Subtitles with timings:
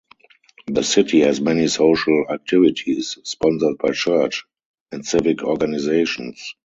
[0.65, 4.45] The city has many social activities sponsored by church
[4.91, 6.55] and civic organizations.